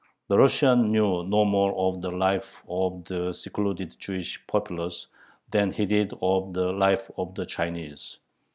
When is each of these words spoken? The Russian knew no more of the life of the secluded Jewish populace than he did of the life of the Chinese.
The 0.29 0.37
Russian 0.39 0.91
knew 0.91 1.23
no 1.25 1.45
more 1.45 1.75
of 1.77 2.01
the 2.01 2.09
life 2.09 2.63
of 2.67 3.05
the 3.05 3.33
secluded 3.33 3.97
Jewish 3.99 4.41
populace 4.47 5.05
than 5.51 5.71
he 5.73 5.85
did 5.85 6.11
of 6.23 6.53
the 6.53 6.71
life 6.71 7.11
of 7.19 7.35
the 7.35 7.45
Chinese. 7.45 8.17